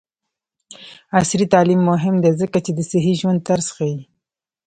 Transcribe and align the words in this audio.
عصري 1.19 1.45
تعلیم 1.53 1.81
مهم 1.91 2.15
دی 2.23 2.31
ځکه 2.41 2.57
چې 2.65 2.71
د 2.77 2.79
صحي 2.91 3.13
ژوند 3.19 3.39
طرز 3.47 3.67
ښيي. 3.75 3.97